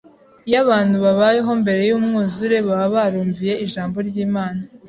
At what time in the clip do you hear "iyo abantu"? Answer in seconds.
0.47-0.95